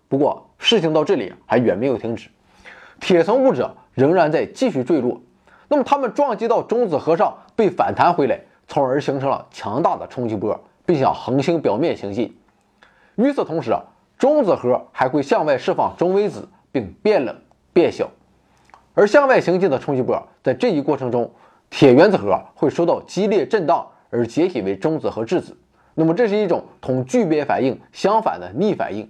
[0.07, 2.29] 不过，事情到这里还远没有停止，
[2.99, 5.21] 铁层物质仍然在继续坠落。
[5.67, 12.35] 那么，它们撞击到中子核上，被反弹回来，从而形成了强大的冲击波，并向恒星表面行进。
[13.15, 13.75] 与此同时，
[14.17, 17.35] 中子核还会向外释放中微子，并变冷
[17.73, 18.09] 变小。
[18.93, 21.31] 而向外行进的冲击波，在这一过程中。
[21.75, 25.57] 铁原子核会受到激烈震荡而解体为中子和质子，
[25.95, 29.09] 那么这是一种同聚变反应相反的逆反应。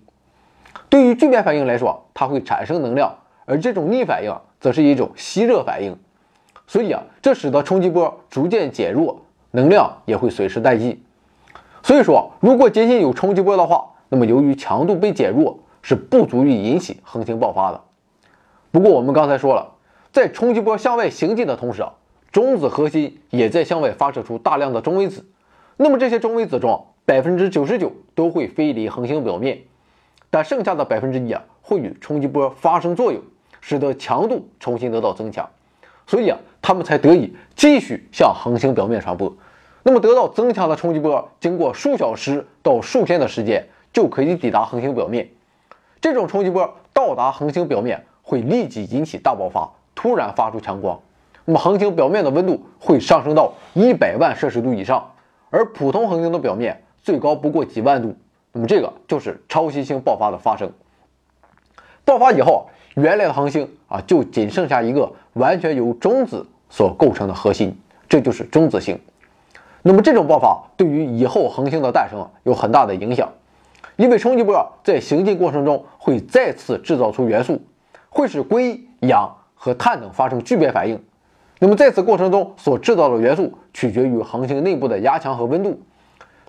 [0.87, 3.13] 对于聚变反应来说，它会产生能量，
[3.45, 5.97] 而这种逆反应则是一种吸热反应。
[6.67, 11.03] 所以啊，这使得冲击波逐渐减弱，能量也会随之殆尽。
[11.81, 17.81] 所以说，如果仅仅有冲击波的话，那么由于强度被减弱，是不足以引起恒星爆发的。
[18.71, 19.73] 不过我们刚才说了，
[20.11, 21.93] 在冲击波向外行进的同时啊。
[22.31, 25.23] 中子核心也在向外发射出大量的中微子，
[25.77, 29.59] 那么这些中微子中百分之九十九都会飞离恒星表面，
[30.31, 33.21] 但剩下的百分之一啊会与冲击波发生作用，
[33.65, 35.49] 使得强度重新得到增强，
[36.05, 39.33] 所以啊它们才得以继续向恒星表面传播。
[39.83, 45.29] 那么得到增强的冲击波，经过数小时到数天的时间就可以抵达恒星表面。
[46.01, 50.99] 这种冲击波到达恒星表面会立即引起大爆发，突然发出强光。
[51.45, 55.13] 那么恒星表面的温度会上升到一百万摄氏度以上，
[55.49, 58.13] 而普通恒星的表面最高不过几万度。
[58.51, 60.69] 那么这个就是超新星爆发的发生。
[62.05, 67.75] 爆发以后，原来的恒星啊就仅剩下一个完全由中子所构成的核心，
[68.07, 68.99] 这就是中子星。
[69.81, 73.31] 那么这种爆发对于以后恒星的诞生有很大的影响，
[73.95, 77.61] 因为冲击波在行进过程中会再次制造出元素，
[78.09, 81.03] 会使硅、氧和碳等发生聚变反应。
[81.59, 85.81] 那么在此过程中所制造的元素取决于恒星内部的压强和温度，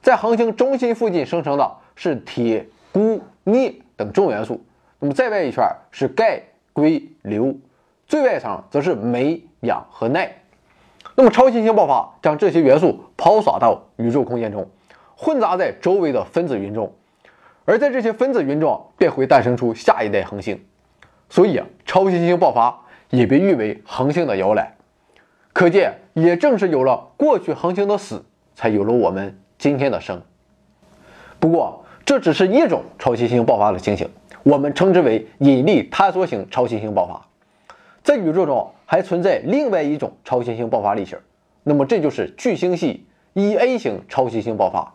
[0.02, 4.64] 在恒星中心附近生成的是铁、钴、镍等重元素，
[5.00, 7.56] 那么在外一圈是钙、硅、硫，
[8.06, 10.30] 最外层则是镁、氧和氖。
[11.16, 14.68] 那么超新星爆发将这些元素抛洒到宇宙空间中，
[15.16, 16.92] 混杂在周围的分子云中，
[17.64, 20.64] 而在这些分子云中便会诞生出下一代恒星。
[21.28, 24.74] 所以啊，超新星爆发也被誉为恒星的摇篮。
[25.52, 30.20] 可见，也正是有了过去恒星的死，才有了我们今天的生。
[31.38, 34.08] 不过，这只是一种超新星爆发的情形，
[34.44, 37.26] 我们称之为引力坍缩型超新星爆发。
[38.02, 41.18] 在宇宙中还存在另外一种超新星爆发类型，
[41.62, 44.94] 那么这就是巨星系 E A 型超新星爆发。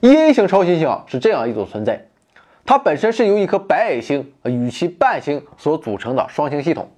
[0.00, 2.06] E A 型超新星是这样一种存在，
[2.66, 6.88] 它本身是由一颗白矮星与其伴星所组成的双星系统。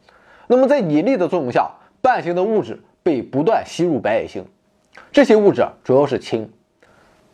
[0.47, 1.71] 那么在引力的作用下，
[2.01, 4.47] 伴星的物质被不断吸入白矮星，
[5.13, 6.51] 这些物质主要是氢。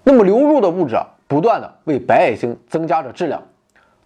[0.03, 0.97] 那么流入的物质
[1.29, 3.45] 不断的为白矮星增加着质量。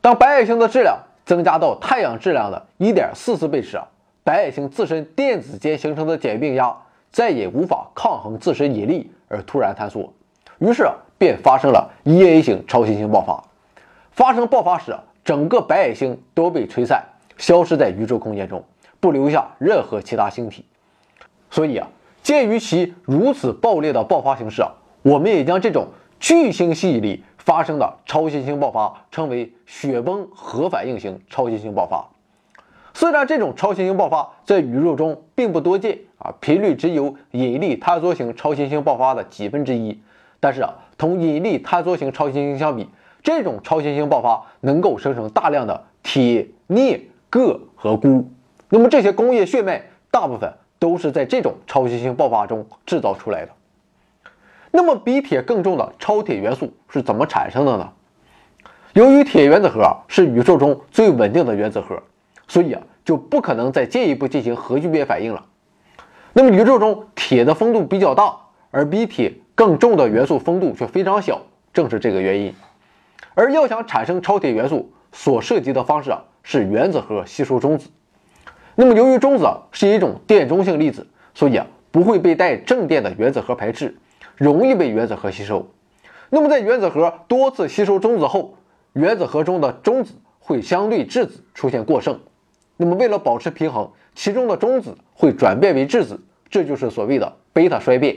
[0.00, 3.80] 当白矮星的质量增加到太阳质量的1.44倍时，
[4.24, 6.74] 白矮星自身电子间形成的简并压
[7.10, 10.12] 再也无法抗衡自身引力而突然坍缩，
[10.58, 13.44] 于是便发生了 E-A 型超新星爆发。
[14.10, 17.04] 发生爆发时，整个白矮星都被吹散，
[17.36, 18.64] 消失在宇宙空间中。
[19.00, 20.62] 不留下任何其他星体，
[21.50, 21.88] 所以啊，
[22.22, 32.08] 鉴于其如此暴烈的爆发形式啊，我们也将这种巨星吸引力发生的超新星爆发称为雪崩核反应型超新星爆发。
[32.92, 40.00] 虽然这种超新星爆发在宇宙中并不多见啊，频率只有引力坍缩型超新星爆发的几分之一，
[40.38, 42.88] 但是啊，同引力坍缩型超新星相比，
[43.22, 48.28] 这种超新星爆发能够生成大量的铁、镍、铬和钴。
[48.68, 53.52] 那么这些工业血脉大部分都是在这种超新星爆发中制造出来的。
[54.70, 57.92] 那么比铁更重的超铁元素是怎么产生的呢？
[58.92, 62.02] 由于铁原子核是宇宙中最稳定的原子核，
[62.48, 65.46] 所以啊就不可能再进一步进行核聚变反应了。
[66.32, 68.36] 那么宇宙中铁的风度比较大，
[68.70, 72.54] 而比铁更重的元素风度却非常小，正是这个原因。
[73.34, 77.90] 而要想产生超铁元素，所涉及的方式啊是原子核吸收中子。
[78.76, 83.96] 那么，由于中子是一种电中性粒子，所以啊不会被带正电的原子核排斥，
[84.40, 85.68] 容易被原子核吸收。
[86.30, 88.54] 那么，在原子核多次吸收中子后，
[88.94, 92.18] 原子核中的中子会相对质子出现过剩。
[92.78, 98.16] 那么，为了保持平衡，其中的中子会转变为质子，这就是所谓的贝塔衰变。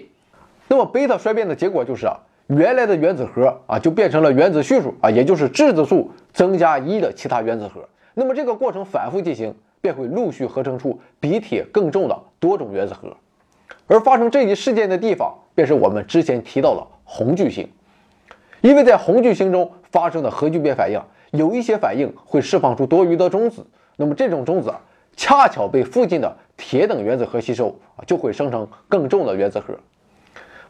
[0.69, 7.89] 那么，贝塔衰变的结果就是啊，原来的原子核啊就变成了原子序数啊，也就是质子数增加一的其他原子核。
[8.13, 9.53] 那么，这个过程反复进行。
[9.83, 13.17] 便会陆续合成出比铁更重的多种原子核，
[13.85, 17.69] 而发生这一事件的地方，便是我们之前提到的红巨星。
[18.61, 23.65] 因为在红巨星中发生的核聚变反应，有一些反应会释放出多余的中子，
[23.97, 24.73] 那么这种中子
[25.15, 29.75] 恰巧被附近的铁等原子核吸收啊，就会生成更重的原子核。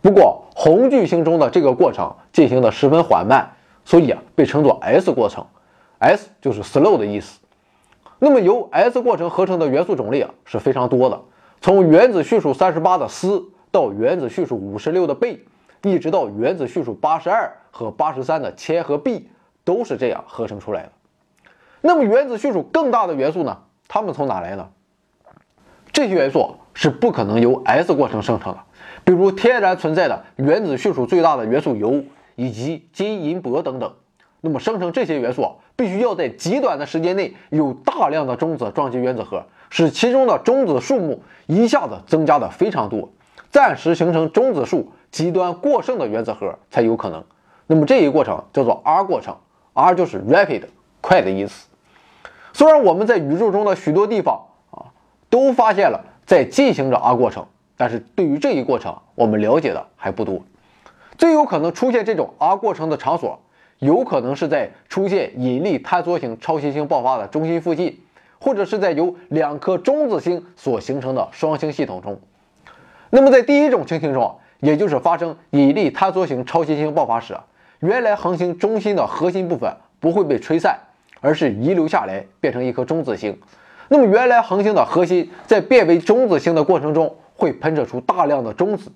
[0.02, 3.54] 不过红巨星中的这个过程进行的十分缓慢，
[3.86, 5.46] 所以啊被称作 S 过程
[6.00, 7.40] ，S 就是 slow 的意思。
[8.20, 11.22] 那么由 S 过程合成的元素种类啊是非常多的，
[11.62, 15.40] 从原子序数三十八的锶到原子序数五十六的钡，
[15.82, 19.28] 一直到原子序数八十二和八十三的铅和 B，
[19.64, 20.92] 都是这样合成出来的。
[21.82, 23.64] 那么原子序数更大的元素呢？
[23.88, 24.70] 它们从哪来呢？
[25.92, 28.60] 这些元素是不可能由 S 过程生成的，
[29.04, 32.06] 比如天然存在的原子序数最大的元素铀
[32.36, 33.92] 以及金、银、铂等等。
[34.42, 43.10] 那么生成这些元素，必须要在极短的时间内有大量的中子撞击原子核，使其中的中子数目一下子增加的非常多，
[43.54, 47.24] 暂时形成中子数极端过剩的原子核才有可能。
[47.68, 49.38] 那么这一过程叫做 R 过程
[49.74, 50.64] ，R 就是 rapid
[51.00, 51.68] 快的意思。
[52.52, 54.90] 虽然我们在宇宙中的许多地方啊
[55.30, 57.46] 都发现了在进行着 R 过程，
[57.78, 60.42] 但是对于这一过程我们了解的还不多。
[61.18, 63.40] 最有可能出现这种 R 过程的场所。
[63.80, 68.00] 有可能是在出现引力坍缩型超新星爆发的中心附近，
[68.40, 72.18] 或者是在由两颗中子星所形成的双星系统中。
[73.16, 77.38] 那么在第一种情形中，也就是发生引力坍缩型超新星爆发时，
[77.78, 80.80] 原来恒星中心的核心部分不会被吹散，
[81.22, 83.40] 而是遗留下来变成一颗中子星。
[83.90, 88.92] 那么原来恒星的核心在变为中子星的过程中，会喷射出大量的中子。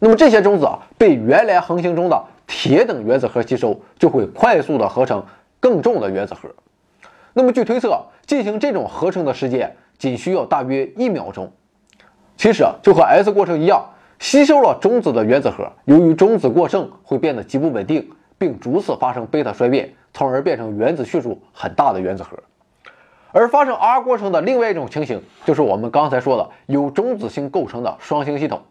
[0.00, 5.24] 那么这些中子啊，被原来恒星中的铁等原子核吸收，就会快速的合成
[5.60, 6.50] 更重的原子核。
[7.32, 11.52] 那么据推测，进行这种合成的时间仅需要大约一秒钟。
[12.42, 22.36] 其实啊，就和 S 过程一样，吸收了中子的原子核，由于中子过剩，会变得极不稳定，并逐次发生贝塔衰变，从而变成原子序数很大的原子核。
[23.30, 28.62] 而发生 R 过程的另外一种情形，就是我们刚才说的由中子星构成的双星系统。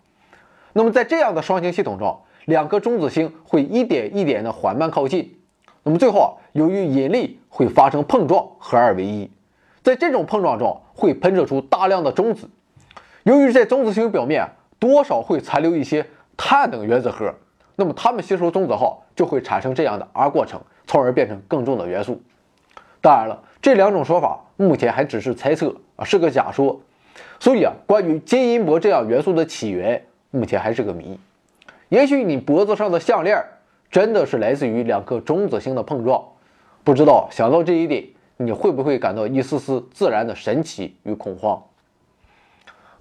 [0.73, 5.37] 那么在这样的双星系统中，两颗中子星会一点一点的缓慢靠近，
[5.83, 9.31] 那么最后啊，由于引力会发生碰撞，合二为一。
[9.81, 12.49] 在这种碰撞中会喷射出大量的中子，
[13.23, 14.47] 由于在中子星表面
[14.79, 16.05] 多少会残留一些
[16.35, 17.33] 碳等原子核，
[17.75, 22.21] 那么它们吸收中子后就会产生这样的 R 过程，从而变成更重的元素。
[22.99, 26.81] 当然了，这两种说法目前还只是猜测啊，是个假说。
[27.39, 31.19] 所以啊，关于金银铂这样元素的起源，目前还是个谜。
[31.89, 33.43] 也许你脖子上的项链
[33.89, 36.23] 真的是来自于两颗中子星的碰撞，
[36.83, 38.03] 不知道想到这一点，
[38.37, 41.61] 你会不会感到一丝丝自然的神奇与恐慌？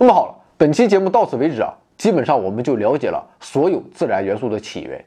[0.02, 5.04] 那么好了，本期节目到此为止啊，基本上我们就了解了所有自然元素的起源。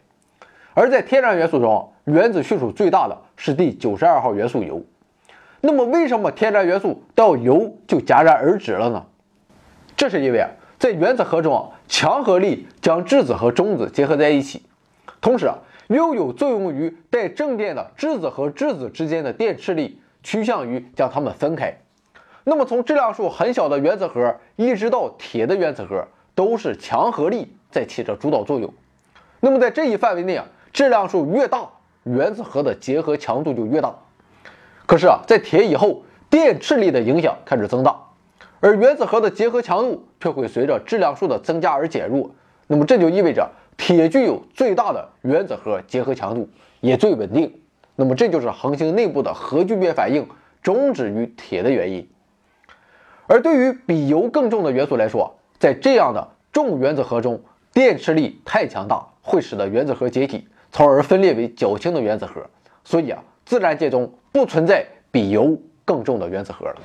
[0.75, 4.85] 而在天然元素中，原子序数最大的是第九十二号元素铀。
[5.61, 9.03] 那么，为什么天然元素到铀就戛然而止了呢？
[9.97, 14.61] 这是因为啊，在原子核中啊，强合力将质子和中子结合在一起，
[15.19, 21.79] 同时啊，又有作用于带正电的质子和质子之间的电斥力趋向于将它们分开。
[22.45, 28.73] 那么，从质量数很小的原子核一直到铁的原子核，都是强合力在起着主导作用。
[29.39, 31.69] 那么，在这一范围内啊，质量数越大，
[32.03, 33.95] 原子核的结合强度就越大。
[34.85, 37.97] 可是啊，在铁以后，电斥力的影响开始增大。
[38.59, 42.31] 而原子核的结合强度却会随着质量数的增加而减弱，
[42.67, 46.49] 那么这就意味着铁具有最大的原子核结合强度，
[46.81, 47.53] 也最稳定。
[47.95, 50.27] 那么这就是恒星内部的核聚变反应
[50.61, 52.07] 终止于铁的原因。
[53.33, 57.41] 而对于比铀更重的元素来说，在这样的重原子核中，
[57.73, 62.45] 电磁力太强大，会使得原子核解体，从而分裂为较轻的原子核。
[62.83, 66.75] 所以啊，自然界中不存在比铀更重的原子核了。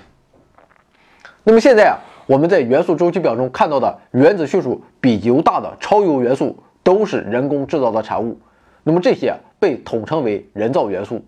[1.45, 8.41] 那么现在啊，我们在元素周期表中看到的原子序数比铀大的超铀元素，都是人工制造的产物。
[8.85, 11.23] 那么这些被统称为人造元素。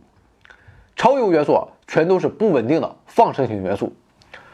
[0.97, 3.93] 超铀元素，全都是不稳定的放射性元素。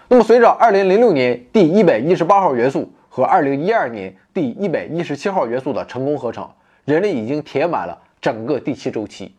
[0.08, 6.48] 那么随着2006年第一百一十八号元素和2012年第一百一十七号元素的成功合成，
[6.84, 9.34] 人类已经填满了整个第七周期。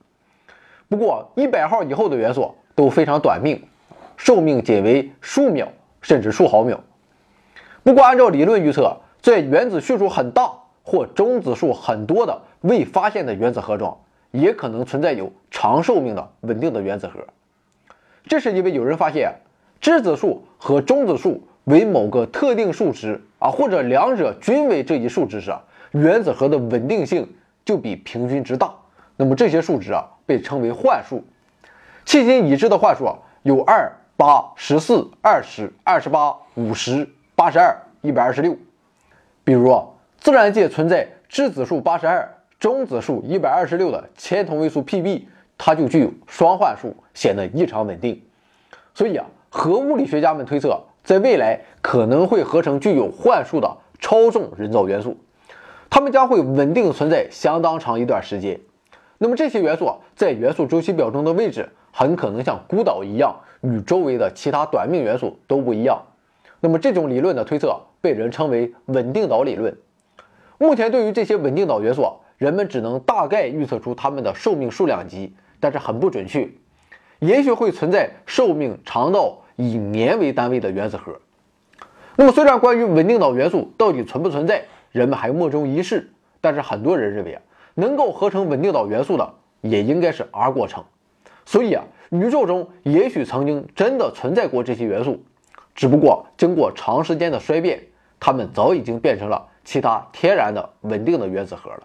[0.90, 3.62] 不过一百号以后的元素都非常短命，
[4.16, 5.68] 寿命仅为数秒。
[6.00, 6.80] 甚至数毫秒。
[7.84, 10.50] 不过，按照理论预测，在原子序数很大
[10.84, 13.98] 或中子数很多的未发现的原子核中，
[14.32, 17.20] 也可能存在有长寿命的稳定的原子核。
[18.26, 19.34] 这是因为有人发现，
[19.80, 25.54] 质子数和中子数为某个特定数值啊，或者两者均为这一数值时，
[25.92, 27.28] 原子核的稳定性
[27.66, 28.74] 就比平均值大。
[29.16, 31.24] 那么这些数值啊，被称为幻数。
[32.06, 33.92] 迄今已知的幻数啊，有二。
[34.20, 38.58] 八、十四、二十、二十八、五十、八十二、一百二十六。
[39.44, 39.86] 比如啊，
[40.18, 42.28] 自然界存在质子数八十二、
[42.60, 45.26] 中子数一百二十六的铅同位素 Pb，
[45.56, 48.20] 它就具有双幻数，显得异常稳定。
[48.96, 55.18] 所以啊，核物理学家们推测，在未来可能会合成具有幻数的超重人造元素，
[55.90, 58.60] 它们将会稳定存在相当长一段时间。
[59.18, 63.36] 那么这些元素在元素周期表中的位置，很可能像孤岛一样。
[63.62, 66.00] 与周围的其他短命元素都不一样，
[66.60, 69.76] 那么这种理论的推测被人称为稳定岛理论。
[70.60, 72.04] 目前对于这些稳定岛元素，
[72.38, 76.48] 人们只能大概预测出它们的寿命数量级，但是很不准确。
[77.20, 81.20] 也许会存在寿命长到以年为单位的原子核。
[82.16, 86.10] 那么虽然关于稳定岛元素到底存不存在，人们还莫衷一是，
[86.42, 87.42] 但是很多人认为啊，
[87.76, 90.84] 能够合成稳定岛元素的也应该是 R 过程。
[91.46, 91.84] 所以啊。
[92.10, 95.22] 宇宙中也许曾经真的存在过这些元素，
[95.76, 97.84] 只不过经过长时间的衰变，
[98.18, 101.84] 它们早已经变成了其他天然的稳定的原子核了。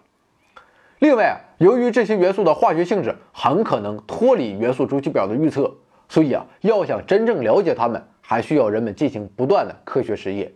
[1.03, 5.69] 另外啊，由于这些元素的化学性质很可能脱离元素周期表的预测，
[6.07, 10.49] 所以啊，要想真正了解它们，还需要人们进行不断的科学实验。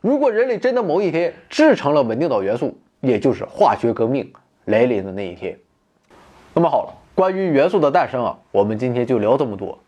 [0.00, 4.32] 如果人类真的某一天制成了稳定岛元素，也就是化学革命
[4.64, 5.56] 来临的那一天，
[6.54, 6.94] 那么好了。
[7.14, 9.78] 关于元素的诞生啊，我们今天就聊这么多。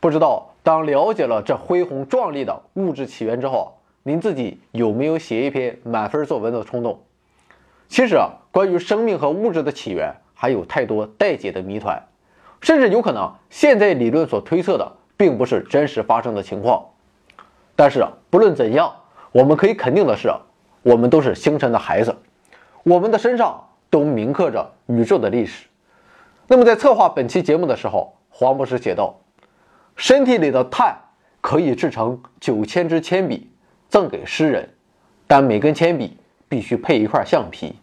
[0.00, 3.74] 不知道当了解了这恢宏壮丽的物质起源之后，
[4.04, 6.98] 您自己有没有写一篇满分作文的冲动？
[7.88, 12.02] 其实啊，关于生命和物质的起源，还有太多待解的谜团，
[12.60, 16.84] 甚至有可能现在理论所推测的，并不是真实发生的情况。
[17.76, 18.92] 但是啊，不论怎样，
[19.32, 20.32] 我们可以肯定的是，
[20.82, 22.16] 我们都是星辰的孩子，
[22.82, 25.66] 我们的身上都铭刻着宇宙的历史。
[26.46, 29.18] 那么在策划本期节目的时候，黄博士写道
[29.96, 30.96] ：“身体里的碳
[31.40, 33.50] 可以制成九千支铅笔，
[33.88, 34.68] 赠给诗人，
[35.26, 36.18] 但每根铅笔
[36.48, 37.76] 必须配一块橡皮。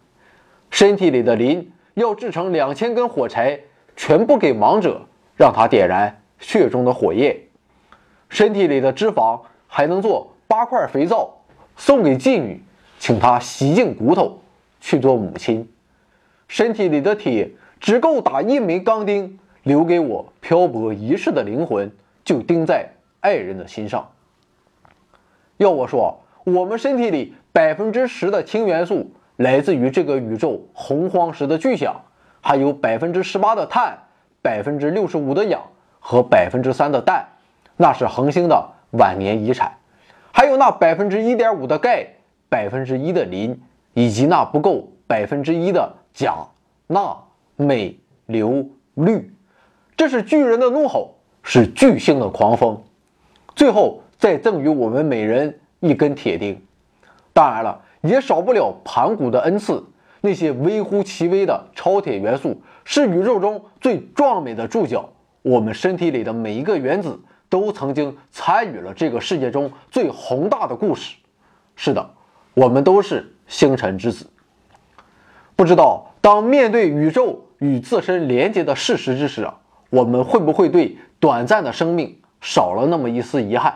[0.70, 3.60] 身体里的磷要制成两千根火柴，
[3.96, 5.06] 全部给亡者，
[5.36, 7.36] 让他点燃血中的火焰。
[8.28, 11.42] 身体里的脂肪还能做八块肥皂，
[11.76, 12.62] 送给妓女，
[12.98, 14.40] 请她洗净骨头，
[14.80, 15.68] 去做母亲。
[16.48, 17.50] 身体里的铁。”
[17.82, 21.90] 只够打一枚钢钉，留给我漂泊一世的灵魂，
[22.24, 24.08] 就钉在爱人的心上。
[25.56, 31.94] 要我说，我们身体里百分之十的氢元素来自于这个宇宙洪荒时的巨响，
[32.40, 33.98] 还有百分之十八的碳，
[34.40, 35.62] 百分之六十五的氧
[36.00, 37.26] 和百分之三的氮，
[37.76, 39.70] 那是恒星的晚年遗产。
[40.32, 42.06] 还有那百分之一点五的钙、
[42.48, 43.60] 百分之一的磷，
[43.92, 46.48] 以及那不够百分之一的钾、
[46.86, 47.24] 钠、
[47.56, 49.30] 镁、硫、氯。
[49.94, 52.82] 这是巨人的怒吼，是巨星的狂风。
[53.54, 56.58] 最后再赠予我们每人一根铁钉。
[57.32, 59.84] 当然了，也少不了盘古的恩赐。
[60.24, 65.08] 那些微乎其微的超铁元素，是宇宙中最壮美的注脚。
[65.42, 67.18] 我们身体里的每一个原子，
[67.48, 71.16] 都曾经参与了这个世界中最宏大的故事。
[71.74, 72.10] 是的，
[72.54, 74.30] 我们都是星辰之子。
[75.56, 79.56] 不知道当面对宇宙与自身连接的事实之时啊，
[79.90, 83.74] 我们会不会对短暂的生命少了那么一丝遗憾？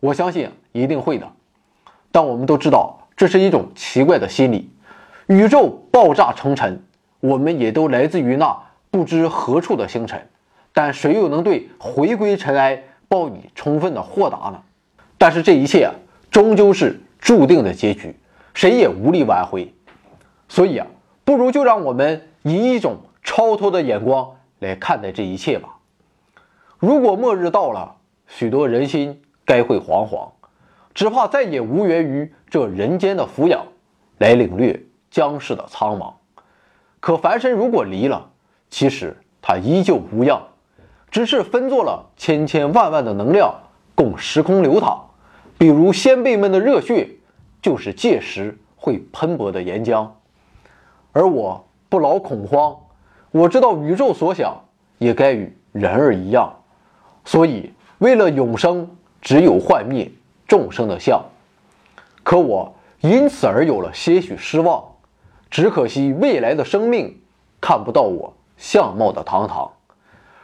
[0.00, 1.30] 我相信一定会的。
[2.12, 4.70] 但我们都知道，这是一种奇怪的心理。
[5.26, 6.84] 宇宙爆炸成尘，
[7.20, 8.56] 我们也都来自于那
[8.90, 10.28] 不知何处的星辰，
[10.72, 14.60] 但谁又能对回归尘埃抱以充分的豁达呢？
[15.16, 15.94] 但是这一切啊，
[16.30, 18.14] 终究是注定的结局，
[18.52, 19.72] 谁也无力挽回。
[20.48, 20.86] 所以啊，
[21.24, 25.78] 不如就让我们以一种超脱的眼光来看待这一切吧。
[26.78, 27.94] 如果末日到了，
[28.26, 30.30] 许多人心该会惶惶，
[30.94, 33.64] 只怕再也无缘于这人间的抚养，
[34.18, 34.80] 来领略。
[35.10, 36.14] 僵世的苍茫，
[36.98, 38.30] 可凡身如果离了，
[38.70, 40.40] 其实它依旧无恙，
[41.10, 43.54] 只是分作了千千万万的能量
[43.94, 45.10] 供时空流淌。
[45.58, 47.10] 比如先辈们的热血，
[47.60, 50.08] 就是届时会喷薄的岩浆。
[51.12, 52.74] 而我不劳恐慌，
[53.32, 54.56] 我知道宇宙所想
[54.96, 56.50] 也该与人儿一样，
[57.26, 58.90] 所以为了永生，
[59.20, 60.10] 只有幻灭
[60.52, 61.24] 众生的相。
[62.22, 64.84] 可我因此而有了些许失望。
[65.50, 67.22] 只可惜未来的生命
[67.58, 69.70] 看不到我相貌的堂堂，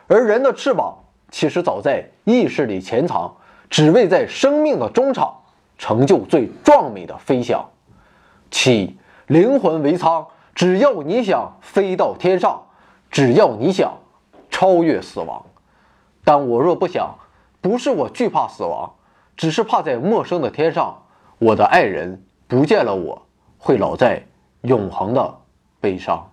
[0.07, 0.97] 而人的翅膀
[1.31, 3.37] 其实早在意识里潜藏，
[3.69, 5.43] 只为在生命的中场
[5.77, 7.69] 成就最壮美的飞翔。
[8.51, 12.63] 七灵魂为仓，只要你想飞到天上，
[13.11, 13.99] 只要你想
[14.51, 15.45] 超越死亡。
[16.25, 17.15] 但我若不想，
[17.61, 18.93] 不是我惧怕死亡，
[19.39, 21.05] 只是怕在陌生的天上，
[21.39, 23.27] 我的爱人不见了，我
[23.57, 24.25] 会老在。
[24.63, 25.39] 永恒的
[25.81, 26.33] 悲伤。